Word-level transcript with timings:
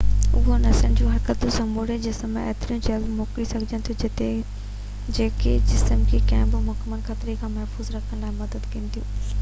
اهي 0.37 0.53
نسن 0.61 0.93
جو 0.99 1.09
حرڪتون 1.09 1.51
سموري 1.55 1.97
جسم 2.05 2.31
۾ 2.37 2.45
ايتريون 2.53 2.79
جلدي 2.87 3.11
موڪلي 3.17 3.45
سگهجن 3.51 4.09
ٿيون 4.17 5.15
جيڪي 5.19 5.53
جسم 5.73 6.01
کي 6.13 6.23
ڪنهن 6.33 6.51
بہ 6.55 6.63
ممڪن 6.71 7.07
خطري 7.11 7.39
کان 7.43 7.55
محفوظ 7.61 7.95
رکڻ 7.99 8.25
لاءِ 8.27 8.37
مدد 8.43 8.69
ڪن 8.75 8.91
ٿيون 8.97 9.15